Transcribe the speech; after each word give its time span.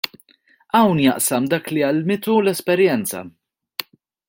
Hawn 0.75 1.01
jaqsam 1.03 1.49
dak 1.51 1.69
li 1.75 1.85
għallmitu 1.89 2.33
l-esperjenza. 2.39 3.25